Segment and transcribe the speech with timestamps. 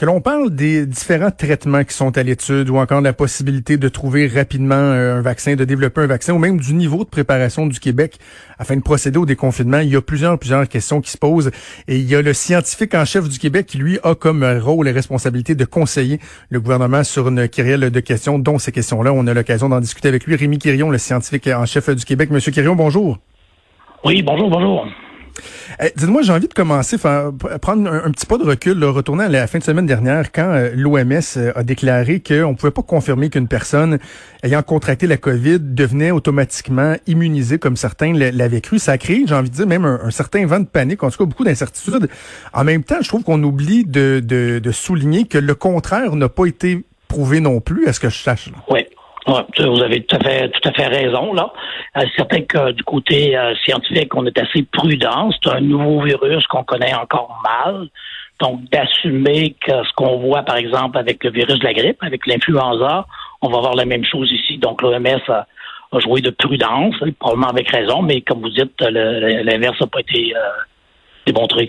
[0.00, 3.76] que l'on parle des différents traitements qui sont à l'étude ou encore de la possibilité
[3.76, 7.10] de trouver rapidement euh, un vaccin, de développer un vaccin ou même du niveau de
[7.10, 8.16] préparation du Québec
[8.58, 11.50] afin de procéder au déconfinement, il y a plusieurs, plusieurs questions qui se posent
[11.86, 14.88] et il y a le scientifique en chef du Québec qui, lui, a comme rôle
[14.88, 19.12] et responsabilité de conseiller le gouvernement sur une kyrielle de questions, dont ces questions-là.
[19.12, 20.34] On a l'occasion d'en discuter avec lui.
[20.34, 22.30] Rémi Quirion, le scientifique en chef du Québec.
[22.30, 23.18] Monsieur Quirion, bonjour.
[24.06, 24.86] Oui, bonjour, bonjour.
[25.82, 29.46] Eh, dites-moi, j'ai envie de commencer, prendre un, petit pas de recul, retourner à la
[29.46, 33.30] fin de semaine dernière, quand euh, l'OMS euh, a déclaré qu'on ne pouvait pas confirmer
[33.30, 33.98] qu'une personne
[34.42, 38.78] ayant contracté la COVID devenait automatiquement immunisée comme certains l'avaient cru.
[38.78, 41.24] Ça a j'ai envie de dire, même un, certain vent de panique, en tout cas
[41.24, 42.08] beaucoup d'incertitudes.
[42.52, 46.46] En même temps, je trouve qu'on oublie de, de, souligner que le contraire n'a pas
[46.46, 48.50] été prouvé non plus, est-ce que je sache?
[48.70, 48.86] Oui.
[49.30, 51.52] Ouais, vous avez tout à fait tout à fait raison là.
[51.96, 55.30] Euh, c'est certain que du côté euh, scientifique, on est assez prudent.
[55.30, 57.88] C'est un nouveau virus qu'on connaît encore mal.
[58.40, 62.26] Donc d'assumer que ce qu'on voit par exemple avec le virus de la grippe, avec
[62.26, 63.06] l'influenza,
[63.40, 64.58] on va avoir la même chose ici.
[64.58, 65.46] Donc l'OMS a,
[66.00, 70.40] joué de prudence, probablement avec raison, mais comme vous dites, l'inverse n'a pas été euh,
[71.26, 71.68] démontré.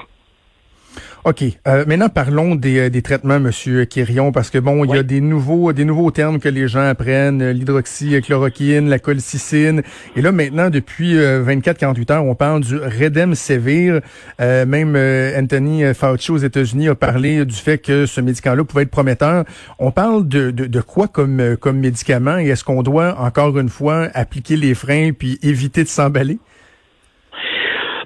[1.23, 1.44] OK.
[1.67, 5.03] Euh, maintenant, parlons des, euh, des, traitements, Monsieur Quirion, parce que bon, il y a
[5.03, 9.83] des nouveaux, des nouveaux termes que les gens apprennent, euh, l'hydroxychloroquine, la colcicine.
[10.16, 14.02] Et là, maintenant, depuis 24-48 heures, on parle du Redemsevir.
[14.39, 14.95] Euh, même
[15.38, 19.45] Anthony Fauci aux États-Unis a parlé du fait que ce médicament-là pouvait être prometteur.
[19.77, 23.69] On parle de, de, de quoi comme, comme médicament et est-ce qu'on doit, encore une
[23.69, 26.39] fois, appliquer les freins puis éviter de s'emballer?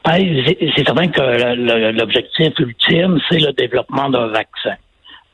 [0.06, 4.76] Ben, c'est certain que l'objectif ultime, c'est le développement d'un vaccin.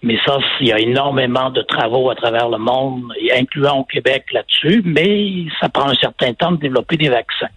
[0.01, 4.25] Mais ça, il y a énormément de travaux à travers le monde, incluant au Québec
[4.31, 7.49] là-dessus, mais ça prend un certain temps de développer des vaccins.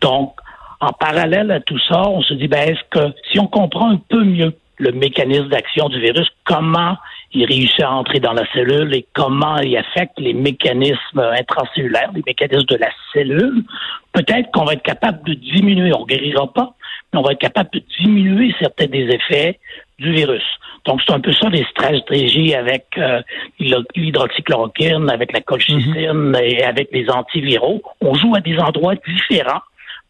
[0.00, 0.34] Donc,
[0.80, 4.00] en parallèle à tout ça, on se dit, ben, est-ce que si on comprend un
[4.08, 6.96] peu mieux le mécanisme d'action du virus, comment
[7.32, 12.22] il réussit à entrer dans la cellule et comment il affecte les mécanismes intracellulaires, les
[12.26, 13.64] mécanismes de la cellule,
[14.12, 16.74] peut-être qu'on va être capable de diminuer, on ne guérira pas,
[17.12, 19.58] mais on va être capable de diminuer certains des effets
[19.98, 20.44] du virus.
[20.86, 23.20] Donc, c'est un peu ça les stratégies avec euh,
[23.58, 26.36] l'hydroxychloroquine, avec la colchicine mhm.
[26.42, 27.82] et avec les antiviraux.
[28.00, 29.60] On joue à des endroits différents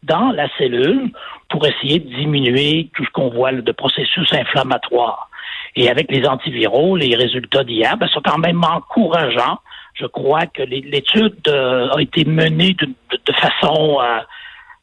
[0.05, 1.11] dans la cellule
[1.49, 5.28] pour essayer de diminuer tout ce qu'on voit de processus inflammatoires.
[5.79, 9.59] Et avec les antiviraux, les résultats d'hier ben, sont quand même encourageants.
[9.95, 14.19] Je crois que l'étude euh, a été menée de, de façon euh,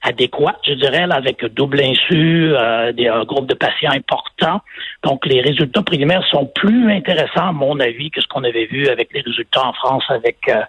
[0.04, 4.62] adéquate, je dirais, avec double insu, euh, des, un groupe de patients important.
[5.04, 8.88] Donc, les résultats primaires sont plus intéressants, à mon avis, que ce qu'on avait vu
[8.88, 10.62] avec les résultats en France avec euh,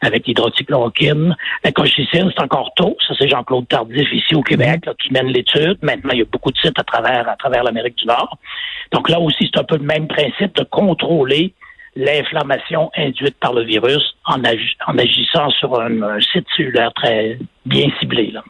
[0.00, 1.36] avec l'hydroxychloroquine.
[1.64, 2.96] La colchicine, c'est encore tôt.
[3.06, 5.78] Ça, c'est Jean-Claude Tardif ici au Québec là, qui mène l'étude.
[5.82, 8.38] Maintenant, il y a beaucoup de sites à travers à travers l'Amérique du Nord.
[8.92, 11.54] Donc là aussi, c'est un peu le même principe de contrôler
[11.96, 18.30] l'inflammation induite par le virus en, agissant sur un, site cellulaire très bien ciblé.
[18.30, 18.42] Là.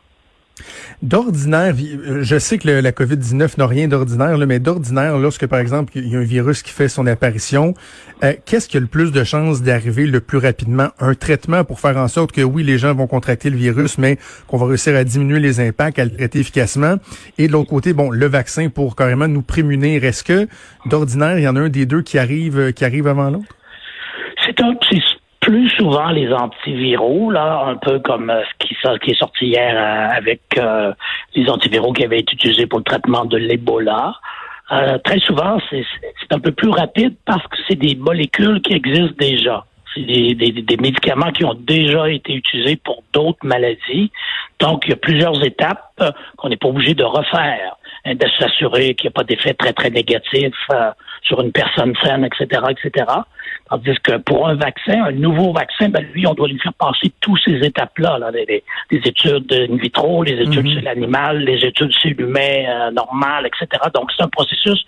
[1.02, 1.74] D'ordinaire,
[2.20, 6.16] je sais que la COVID-19 n'a rien d'ordinaire, mais d'ordinaire, lorsque, par exemple, il y
[6.16, 7.74] a un virus qui fait son apparition,
[8.22, 10.88] euh, qu'est-ce qui a le plus de chances d'arriver le plus rapidement?
[10.98, 14.18] Un traitement pour faire en sorte que, oui, les gens vont contracter le virus, mais
[14.46, 16.96] qu'on va réussir à diminuer les impacts, à le traiter efficacement.
[17.38, 20.04] Et de l'autre côté, bon, le vaccin pour carrément nous prémunir.
[20.04, 20.48] Est-ce que,
[20.86, 23.56] d'ordinaire, il y en a un des deux qui arrive, qui arrive avant l'autre?
[24.44, 24.74] C'est un,
[25.40, 28.66] plus souvent les antiviraux, là, un peu comme euh, ce,
[28.98, 30.92] qui, est sorti hier euh, avec euh,
[31.34, 34.14] les antiviraux qui avaient été utilisés pour le traitement de l'Ebola.
[35.02, 39.64] très souvent, c'est un peu plus rapide parce que c'est des molécules qui existent déjà.
[39.94, 44.12] C'est des, des, des, médicaments qui ont déjà été utilisés pour d'autres maladies.
[44.60, 46.00] Donc, il y a plusieurs étapes
[46.36, 49.72] qu'on n'est pas obligé de refaire, hein, de s'assurer qu'il n'y a pas d'effet très,
[49.72, 50.54] très négatif
[51.22, 53.04] sur une personne saine, etc., etc.
[53.70, 57.12] Tandis que pour un vaccin, un nouveau vaccin, ben lui, on doit lui faire passer
[57.20, 60.72] tous ces étapes-là, là, les, études in vitro, les études mhm.
[60.72, 63.80] sur l'animal, les études sur l'humain euh, normal, etc.
[63.94, 64.84] Donc, c'est un processus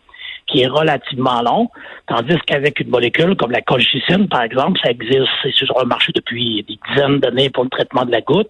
[0.52, 1.69] qui est relativement long,
[2.06, 6.12] tandis qu'avec une molécule comme la colchicine, par exemple, ça existe, c'est sur le marché
[6.14, 8.49] depuis des dizaines d'années pour le traitement de la goutte.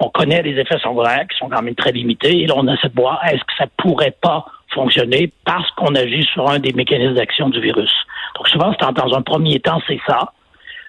[0.00, 2.88] On connaît les effets secondaires qui sont quand même très limités, et là, on essaie
[2.88, 7.14] de voir est-ce que ça pourrait pas fonctionner parce qu'on agit sur un des mécanismes
[7.14, 7.92] d'action du virus?
[8.36, 10.32] Donc souvent, dans un premier temps, c'est ça.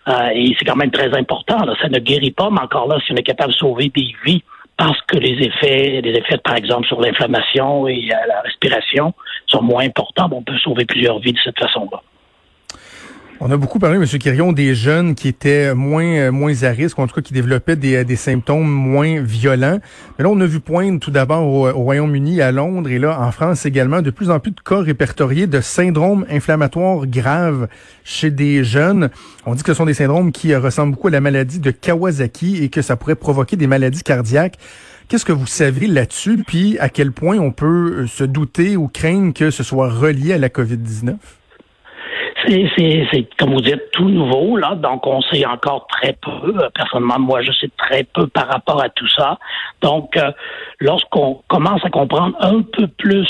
[0.07, 1.57] Euh, et c'est quand même très important.
[1.81, 4.43] Ça ne guérit pas, mais encore là, si on est capable de sauver des vies
[4.77, 9.13] parce que les effets, les effets, par exemple, sur l'inflammation et la respiration
[9.47, 12.01] sont moins importants, on peut sauver plusieurs vies de cette façon-là.
[13.41, 14.05] On a beaucoup parlé, M.
[14.05, 17.75] Quirion, des jeunes qui étaient moins euh, moins à risque, en tout cas qui développaient
[17.75, 19.79] des, des symptômes moins violents.
[20.17, 23.31] Mais là, on a vu poindre tout d'abord au, Royaume-Uni, à Londres, et là, en
[23.33, 27.67] France également, de plus en plus de cas répertoriés de syndromes inflammatoires graves
[28.05, 29.09] chez des jeunes.
[29.45, 32.63] On dit que ce sont des syndromes qui ressemblent beaucoup à la maladie de Kawasaki
[32.63, 34.57] et que ça pourrait provoquer des maladies cardiaques.
[35.09, 38.87] Qu'est-ce que vous savez là-dessus, puis à quel point on peut euh, se douter ou
[38.87, 41.15] craindre que ce soit relié à la COVID-19?
[42.47, 46.53] C'est, comme vous dites, tout nouveau, là, donc on sait encore très peu.
[46.73, 49.37] Personnellement, moi, je sais très peu par rapport à tout ça.
[49.81, 50.31] Donc, euh,
[50.79, 53.27] lorsqu'on commence à comprendre un peu plus,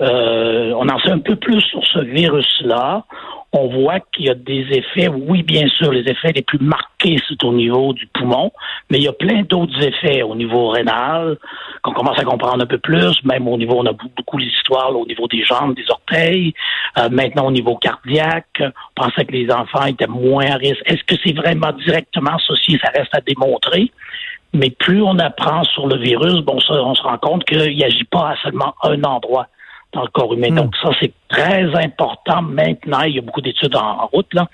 [0.00, 3.04] euh, on en sait un peu plus sur ce virus-là,
[3.54, 7.16] on voit qu'il y a des effets, oui, bien sûr, les effets les plus marqués,
[7.28, 8.50] c'est au niveau du poumon,
[8.90, 11.38] mais il y a plein d'autres effets au niveau rénal
[11.82, 15.06] qu'on commence à comprendre un peu plus, même au niveau, on a beaucoup d'histoires au
[15.06, 16.52] niveau des jambes, des orteils,
[16.98, 20.82] euh, maintenant au niveau cardiaque, on pensait que les enfants étaient moins à risque.
[20.86, 22.78] Est-ce que c'est vraiment directement associé?
[22.82, 23.92] Ça reste à démontrer.
[24.52, 28.30] Mais plus on apprend sur le virus, bon, on se rend compte qu'il n'agit pas
[28.30, 29.48] à seulement un endroit
[29.94, 30.50] dans le corps humain.
[30.50, 30.56] Hmm.
[30.56, 33.02] Donc ça, c'est très important maintenant.
[33.02, 34.46] Il y a beaucoup d'études en, route, là.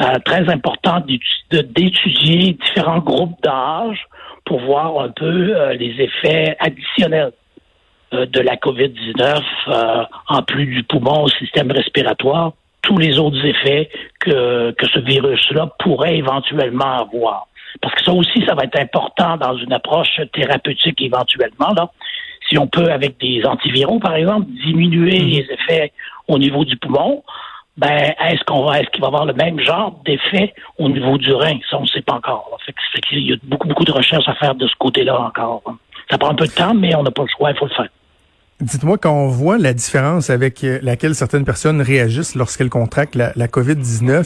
[0.00, 1.04] Euh, très important
[1.50, 4.06] d'étudier différents groupes d'âge
[4.46, 7.32] pour voir un peu euh, les effets additionnels
[8.14, 13.90] euh, de la COVID-19, en plus du poumon, au système respiratoire, tous les autres effets
[14.20, 17.48] que, que ce virus-là pourrait éventuellement avoir.
[17.80, 21.72] Parce que ça aussi, ça va être important dans une approche thérapeutique éventuellement.
[21.76, 21.90] Là
[22.52, 25.28] si on peut, avec des antiviraux, par exemple, diminuer hmm.
[25.28, 25.92] les effets
[26.28, 27.22] au niveau du poumon,
[27.78, 31.32] ben est-ce qu'on va est-ce qu'il va avoir le même genre d'effet au niveau du
[31.32, 31.58] rein?
[31.70, 32.58] Ça, on ne sait pas encore.
[32.66, 32.78] Fait que,
[33.12, 35.62] il y a beaucoup, beaucoup de recherches à faire de ce côté-là encore.
[36.10, 37.74] Ça prend un peu de temps, mais on n'a pas le choix, il faut le
[37.74, 37.88] faire.
[38.62, 43.32] Dites-moi, quand on voit la différence avec euh, laquelle certaines personnes réagissent lorsqu'elles contractent la,
[43.34, 44.24] la COVID-19,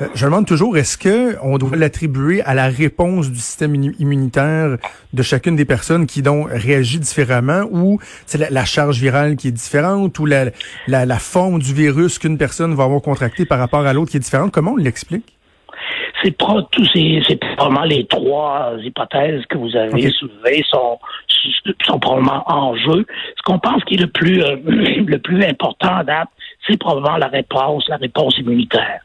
[0.00, 3.76] euh, je me demande toujours, est-ce que on doit l'attribuer à la réponse du système
[3.76, 4.76] immunitaire
[5.12, 9.52] de chacune des personnes qui donc réagit différemment ou c'est la, charge virale qui est
[9.52, 10.46] différente ou la,
[10.88, 14.16] la, la forme du virus qu'une personne va avoir contracté par rapport à l'autre qui
[14.16, 14.50] est différente?
[14.50, 15.38] Comment on l'explique?
[16.22, 20.98] C'est tous c'est probablement les trois hypothèses que vous avez soulevées sont,
[21.86, 23.06] sont probablement en jeu.
[23.36, 26.28] Ce qu'on pense qui est le plus, euh, le plus important à date,
[26.66, 29.00] c'est probablement la réponse, la réponse immunitaire.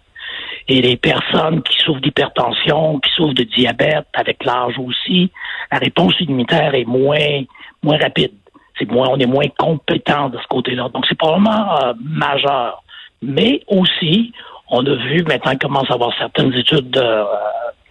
[0.67, 5.31] Et les personnes qui souffrent d'hypertension, qui souffrent de diabète, avec l'âge aussi,
[5.71, 7.43] la réponse immunitaire est moins,
[7.83, 8.31] moins rapide.
[8.77, 10.89] C'est moins, on est moins compétent de ce côté-là.
[10.93, 12.83] Donc, c'est probablement euh, majeur.
[13.21, 14.33] Mais aussi,
[14.69, 17.23] on a vu maintenant commence à avoir certaines études euh,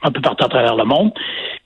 [0.02, 1.12] un peu partout à travers le monde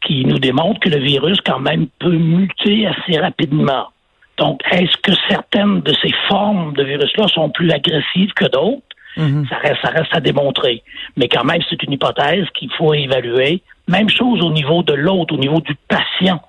[0.06, 3.88] qui nous démontrent que le virus quand même peut muter assez rapidement.
[4.37, 8.82] Donc, est-ce que certaines de ces formes de virus-là sont plus agressives que d'autres?
[9.16, 9.46] Mhm.
[9.49, 10.82] Ça, reste, ça reste à démontrer.
[11.16, 13.62] Mais quand même, c'est une hypothèse qu'il faut évaluer.
[13.88, 16.40] Même chose au niveau de l'autre, au niveau du patient.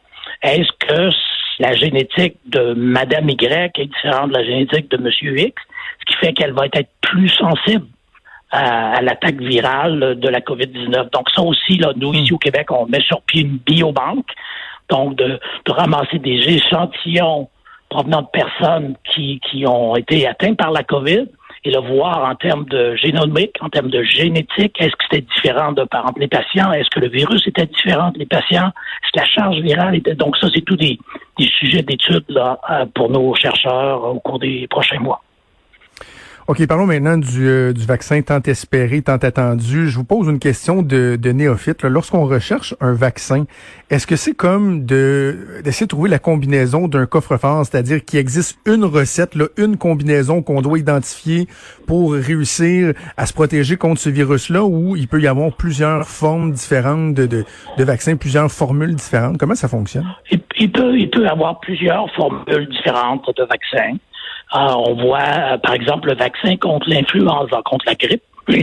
[0.43, 1.09] Est-ce que
[1.59, 5.55] la génétique de Madame Y est différente de la génétique de Monsieur X,
[5.99, 7.87] ce qui fait qu'elle va être plus sensible?
[8.51, 11.11] À, l'attaque virale de la COVID-19.
[11.11, 14.29] Donc ça aussi, là, nous, ici au Québec, on met sur pied une biobanque,
[14.89, 17.49] donc de, ramasser des échantillons
[17.89, 21.25] provenant de personnes qui, qui ont été atteintes par la COVID
[21.65, 25.73] et le voir en termes de génomique, en termes de génétique, est-ce que c'était différent
[25.73, 29.25] de par les patients, est-ce que le virus était différent les patients, est-ce que la
[29.25, 30.97] charge virale était donc ça c'est tous des,
[31.37, 35.21] des sujets d'étude là euh, pour nos chercheurs au cours des prochains mois.
[36.49, 39.87] OK, parlons maintenant du, euh, du, vaccin tant espéré, tant attendu.
[39.87, 41.83] Je vous pose une question de, de néophyte.
[41.83, 43.45] Lorsqu'on recherche un vaccin,
[43.91, 48.57] est-ce que c'est comme de d'essayer de trouver la combinaison d'un coffre-fort, c'est-à-dire qu'il existe
[48.65, 51.47] une recette, une combinaison qu'on doit identifier
[51.85, 56.51] pour réussir à se protéger contre ce virus-là, ou il peut y avoir plusieurs formes
[56.51, 57.45] différentes de, de,
[57.77, 59.37] de vaccins, plusieurs formules différentes?
[59.37, 60.07] Comment ça fonctionne?
[60.59, 63.97] Il, peut, il peut y avoir plusieurs formules différentes de vaccins.
[64.51, 68.23] Ah, on voit, euh, par exemple, le vaccin contre l'influenza, contre la grippe.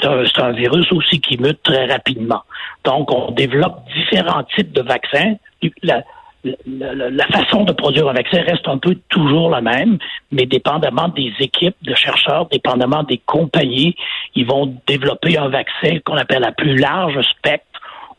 [0.00, 2.42] C'est un, virus aussi qui mute très rapidement.
[2.84, 5.34] Donc, on développe différents types de vaccins.
[5.82, 9.98] La, façon de produire un vaccin reste un peu toujours la même,
[10.32, 13.94] mais dépendamment des équipes de chercheurs, dépendamment des compagnies,
[14.34, 17.66] ils vont développer un vaccin qu'on appelle à plus large spectre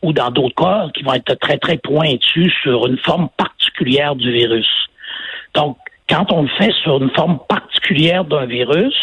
[0.03, 4.31] ou dans d'autres cas qui vont être très, très pointus sur une forme particulière du
[4.31, 4.69] virus.
[5.55, 5.77] Donc,
[6.11, 8.95] quand on le fait sur une forme particulière d'un virus,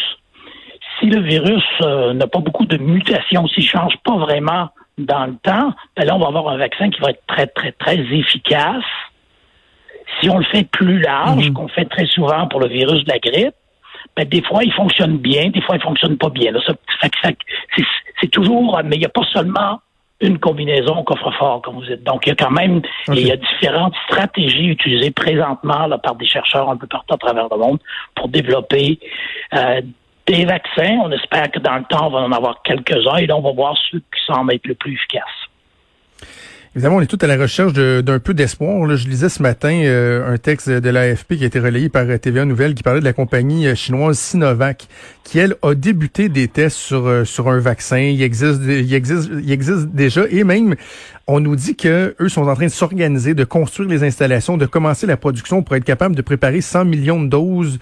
[1.01, 5.27] si le virus euh, n'a pas beaucoup de mutations, s'il ne change pas vraiment dans
[5.27, 7.97] le temps, ben là, on va avoir un vaccin qui va être très, très, très
[7.97, 8.85] efficace.
[10.21, 11.55] Si on le fait plus large, mhm.
[11.55, 13.55] qu'on fait très souvent pour le virus de la grippe,
[14.17, 16.53] ben, des fois, ils fonctionnent bien, des fois, ils fonctionnent pas bien.
[18.21, 19.81] c'est toujours, mais il n'y a pas seulement
[20.21, 22.03] une combinaison coffre-fort, comme vous dites.
[22.03, 26.17] Donc, il y a quand même, il y a différentes stratégies utilisées présentement là, par
[26.17, 27.79] des chercheurs un peu partout à travers le monde
[28.17, 28.99] pour développer
[29.55, 29.81] euh,
[30.27, 30.99] des vaccins.
[31.05, 33.53] On espère que dans le temps, on va en avoir quelques-uns et là, on va
[33.53, 35.48] voir ceux qui semblent être le plus efficaces.
[36.75, 38.97] Évidemment, on est tout à la recherche d'un peu d'espoir.
[38.97, 42.45] Je lisais ce matin euh, un texte de l'AFP qui a été relayé par TVA
[42.45, 44.87] Nouvelle qui parlait de la compagnie euh, chinoise Sinovac,
[45.25, 47.99] qui elle a débuté des tests sur euh, sur un vaccin.
[47.99, 50.77] Il existe, il existe, il existe déjà et même
[51.27, 54.67] on nous dit que eux sont en train de s'organiser, de construire les installations, de
[54.67, 57.79] commencer la production pour être capable de préparer 100 millions de doses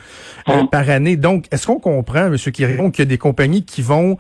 [0.47, 0.67] hein?
[0.71, 1.17] par année.
[1.17, 2.37] Donc, est-ce qu'on comprend, M.
[2.37, 4.19] Quirion, qu'il y a des compagnies qui vont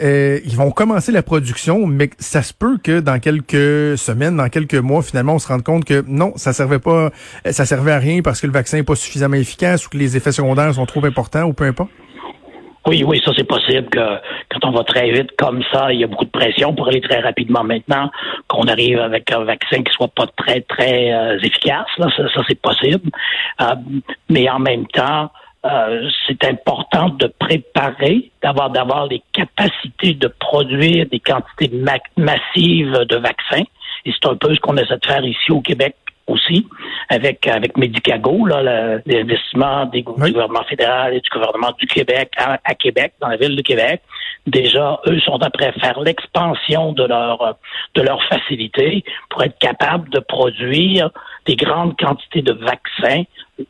[0.00, 4.48] euh, ils vont commencer la production, mais ça se peut que dans quelques semaines, dans
[4.48, 7.10] quelques mois, finalement, on se rende compte que non, ça servait pas,
[7.50, 10.16] ça servait à rien parce que le vaccin n'est pas suffisamment efficace ou que les
[10.16, 11.90] effets secondaires sont trop importants ou peu importe.
[12.86, 14.00] Oui, oui, ça c'est possible que
[14.50, 17.00] quand on va très vite comme ça, il y a beaucoup de pression pour aller
[17.00, 18.10] très rapidement maintenant,
[18.48, 21.86] qu'on arrive avec un vaccin qui soit pas très, très euh, efficace.
[21.98, 23.10] Là, ça, c'est possible.
[23.60, 23.74] Euh,
[24.28, 25.30] mais en même temps,
[25.64, 31.70] euh, c'est important de préparer, d'avoir d'avoir les capacités de produire des quantités
[32.16, 33.64] massives de vaccins.
[34.04, 35.94] Et c'est un peu ce qu'on essaie de faire ici au Québec
[36.26, 36.66] aussi,
[37.08, 43.14] avec avec Medicago, l'investissement du gouvernement fédéral et du gouvernement du Québec à, à, Québec,
[43.20, 44.02] dans la ville de Québec.
[44.46, 47.56] Déjà, eux sont après à faire l'expansion de leur
[47.94, 51.10] de leur facilité pour être capables de produire
[51.46, 53.22] des grandes quantités de vaccins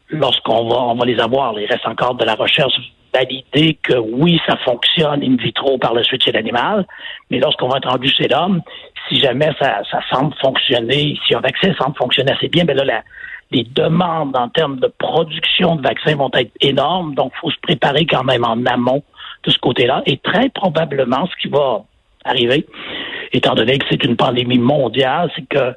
[0.08, 1.58] lorsqu'on va, on va les avoir.
[1.58, 2.74] Il reste encore de la recherche
[3.12, 6.86] validée que oui, ça fonctionne in vitro par la suite chez l'animal,
[7.30, 8.62] mais lorsqu'on va être rendu chez l'homme,
[9.08, 13.02] si jamais ça, ça semble fonctionner, si un vaccin semble fonctionner assez bien, ben là,
[13.50, 17.60] les demandes en termes de production de vaccins vont être énormes, donc il faut se
[17.60, 19.02] préparer quand même en amont
[19.44, 20.02] de ce côté-là.
[20.06, 21.84] Et très probablement, ce qui va
[22.24, 22.66] arriver,
[23.32, 25.74] étant donné que c'est une pandémie mondiale, c'est que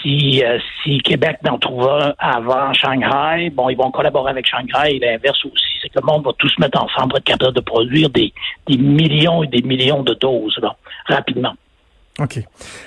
[0.00, 4.96] si, euh, si Québec n'en trouve un avant Shanghai, bon, ils vont collaborer avec Shanghai
[4.96, 5.64] et l'inverse aussi.
[5.82, 8.32] C'est que le monde va tous se mettre ensemble pour être capable de produire des,
[8.66, 10.74] des millions et des millions de doses là,
[11.06, 11.54] rapidement.
[12.20, 12.38] OK.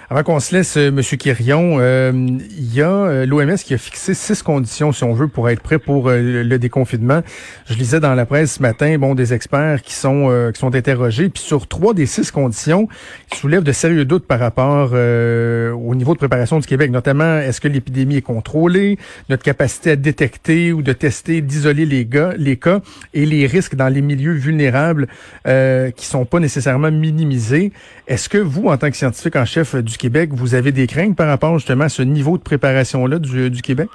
[0.10, 1.02] Avant qu'on se laisse, euh, M.
[1.02, 5.28] Quirion, euh, il y a euh, l'OMS qui a fixé six conditions, si on veut,
[5.28, 7.22] pour être prêt pour le déconfinement.
[7.66, 11.28] Je lisais dans la presse ce matin, bon, des experts qui sont qui sont interrogés,
[11.28, 12.88] puis sur trois des six conditions,
[13.34, 17.60] ils soulèvent de sérieux doutes par rapport au niveau de préparation du Québec, notamment est-ce
[17.60, 18.98] que l'épidémie est contrôlée,
[19.30, 22.80] notre capacité à détecter ou de tester, d'isoler les gars, les cas
[23.14, 25.08] et les risques dans les milieux vulnérables
[25.44, 27.74] qui sont pas nécessairement minimisés.
[28.08, 31.16] Est-ce que vous, en tant que scientifique, en chef du Québec, vous avez des craintes
[31.16, 33.90] par rapport justement à ce niveau de préparation-là du, Québec?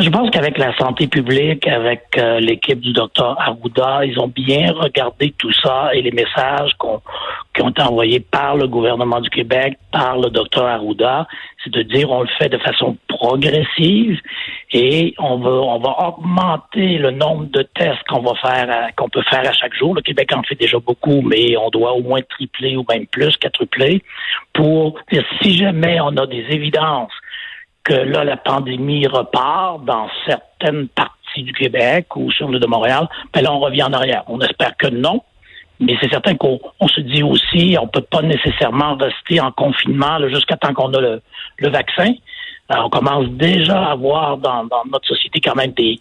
[0.00, 4.72] Je pense qu'avec la santé publique, avec euh, l'équipe du docteur Arruda, ils ont bien
[4.72, 7.00] regardé tout ça et les messages qu'on
[7.54, 11.26] qui ont été envoyés par le gouvernement du Québec, par le docteur Arruda,
[11.64, 14.20] c'est de dire on le fait de façon progressive
[14.72, 19.24] et on va on va augmenter le nombre de tests qu'on va faire qu'on peut
[19.30, 19.94] faire à chaque jour.
[19.94, 23.36] Le Québec en fait déjà beaucoup, mais on doit au moins tripler ou même plus,
[23.38, 24.02] quadrupler
[24.52, 24.98] pour
[25.42, 27.12] si jamais on a des évidences
[27.88, 33.08] que là la pandémie repart dans certaines parties du Québec ou sur le de Montréal,
[33.32, 34.24] ben là on revient en arrière.
[34.28, 35.22] On espère que non,
[35.80, 40.56] mais c'est certain qu'on se dit aussi, on peut pas nécessairement rester en confinement jusqu'à
[40.56, 41.22] temps qu'on a le,
[41.70, 42.12] vaccin.
[42.68, 45.98] Alors, on commence déjà à avoir dans, dans notre société quand même des,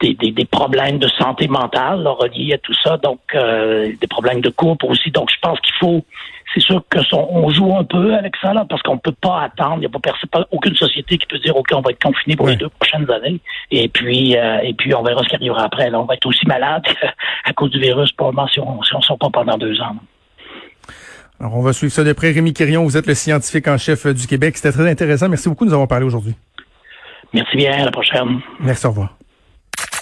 [0.00, 4.48] des, des, problèmes de santé mentale reliés à tout ça, donc euh, des problèmes de
[4.48, 5.10] couple aussi.
[5.10, 6.04] Donc, je pense qu'il faut,
[6.54, 9.76] c'est sûr que on joue un peu avec ça là, parce qu'on peut pas attendre.
[9.76, 12.36] Il n'y a pas, pas, aucune société qui peut dire ok, on va être confiné
[12.36, 13.40] pour les deux prochaines années,
[13.70, 15.90] et puis euh, et puis on verra ce qui arrivera après.
[15.90, 16.82] Là, on va être aussi malade
[17.44, 19.96] à cause du virus probablement si on si on sort pas pendant deux ans.
[21.38, 22.32] Alors, on va suivre ça de près.
[22.32, 24.56] Rémi Quirion, vous êtes le scientifique en chef du Québec.
[24.58, 25.28] C'était très intéressant.
[25.28, 26.34] Merci beaucoup de nous avoir parlé aujourd'hui.
[27.32, 27.72] Merci bien.
[27.72, 28.40] À la prochaine.
[28.60, 28.86] Merci.
[28.86, 29.19] Au revoir.